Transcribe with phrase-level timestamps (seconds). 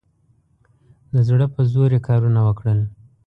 [1.13, 2.79] د زړه په زور یې کارونه وکړل.